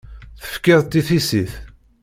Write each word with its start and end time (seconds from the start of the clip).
Tefkid-tt 0.41 0.99
i 0.99 1.01
tissit. 1.07 1.53